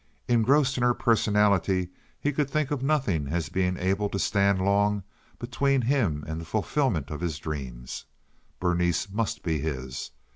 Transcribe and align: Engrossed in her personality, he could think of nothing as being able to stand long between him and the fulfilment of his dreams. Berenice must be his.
Engrossed 0.27 0.77
in 0.77 0.83
her 0.83 0.95
personality, 0.95 1.89
he 2.19 2.31
could 2.33 2.49
think 2.49 2.71
of 2.71 2.81
nothing 2.81 3.27
as 3.27 3.49
being 3.49 3.77
able 3.77 4.09
to 4.09 4.17
stand 4.17 4.59
long 4.59 5.03
between 5.37 5.83
him 5.83 6.23
and 6.27 6.41
the 6.41 6.45
fulfilment 6.45 7.11
of 7.11 7.21
his 7.21 7.37
dreams. 7.37 8.05
Berenice 8.59 9.11
must 9.11 9.43
be 9.43 9.59
his. 9.59 10.09